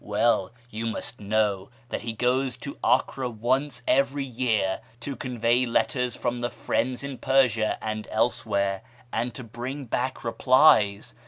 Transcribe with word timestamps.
Well, 0.03 0.51
you 0.71 0.87
must 0.87 1.19
know 1.19 1.69
that 1.89 2.01
he 2.01 2.13
goes 2.13 2.57
to 2.57 2.75
Acre 2.83 3.29
once 3.29 3.83
every 3.87 4.23
year 4.25 4.81
to 5.01 5.15
•onvey 5.15 5.67
letters 5.71 6.15
from' 6.15 6.41
the 6.41 6.49
Friends' 6.49 7.03
in 7.03 7.19
Persia 7.19 7.77
and 7.83 8.07
elsewhere, 8.09 8.81
lud 9.13 9.35
to 9.35 9.43
bring 9.43 9.85
back 9.85 10.23
replies. 10.23 11.13